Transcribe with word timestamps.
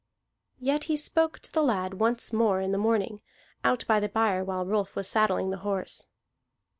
Yet 0.59 0.85
he 0.85 0.97
spoke 0.97 1.37
to 1.41 1.51
the 1.53 1.61
lad 1.61 1.99
once 1.99 2.33
more 2.33 2.59
in 2.59 2.71
the 2.71 2.79
morning, 2.79 3.21
out 3.63 3.85
by 3.85 3.99
the 3.99 4.09
byre 4.09 4.43
while 4.43 4.65
Rolf 4.65 4.95
was 4.95 5.07
saddling 5.07 5.51
the 5.51 5.57
horse. 5.57 6.07